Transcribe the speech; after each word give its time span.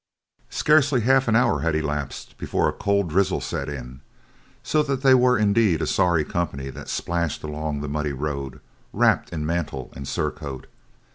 Scarcely 0.49 1.01
half 1.01 1.27
an 1.27 1.35
hour 1.35 1.59
had 1.59 1.75
elapsed 1.75 2.35
before 2.39 2.67
a 2.67 2.73
cold 2.73 3.11
drizzle 3.11 3.39
set 3.39 3.69
in, 3.69 4.01
so 4.63 4.81
that 4.81 5.03
they 5.03 5.13
were 5.13 5.37
indeed 5.37 5.79
a 5.79 5.85
sorry 5.85 6.23
company 6.23 6.71
that 6.71 6.89
splashed 6.89 7.43
along 7.43 7.81
the 7.81 7.87
muddy 7.87 8.11
road, 8.11 8.61
wrapped 8.93 9.29
in 9.31 9.45
mantle 9.45 9.93
and 9.95 10.07
surcoat. 10.07 10.65